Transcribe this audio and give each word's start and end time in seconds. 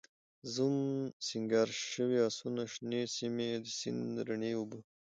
زوم، 0.53 0.77
سینګار 1.27 1.69
شوي 1.91 2.17
آسونه، 2.27 2.63
شنې 2.73 3.01
سیمې، 3.15 3.49
د 3.63 3.65
سیند 3.79 4.13
رڼې 4.27 4.51
اوبه 4.57 4.79